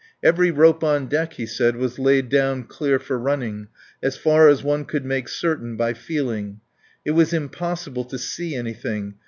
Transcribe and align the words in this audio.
Every 0.23 0.49
rope 0.49 0.83
on 0.83 1.05
deck, 1.05 1.33
he 1.33 1.45
said, 1.45 1.75
was 1.75 1.99
laid 1.99 2.27
down 2.29 2.63
clear 2.63 2.97
for 2.97 3.19
running, 3.19 3.67
as 4.01 4.17
far 4.17 4.47
as 4.49 4.63
one 4.63 4.83
could 4.85 5.05
make 5.05 5.27
certain 5.27 5.77
by 5.77 5.93
feeling. 5.93 6.59
It 7.05 7.11
was 7.11 7.33
impossible 7.33 8.05
to 8.05 8.17
see 8.17 8.55
anything. 8.55 9.17